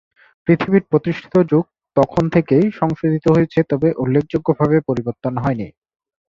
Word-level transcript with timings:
পৃথিবীর 0.47 0.83
প্রতিষ্ঠিত 0.91 1.33
যুগ 1.51 1.63
তখন 1.97 2.23
থেকেই 2.35 2.65
সংশোধিত 2.79 3.25
হয়েছে 3.35 3.59
তবে 3.71 3.87
উল্লেখযোগ্যভাবে 3.97 4.77
পরিবর্তন 4.89 5.33
হয়নি। 5.37 5.67